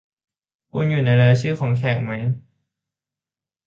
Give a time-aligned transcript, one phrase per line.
[0.71, 2.11] คุณอยู่ในรายชื่อแขกไหม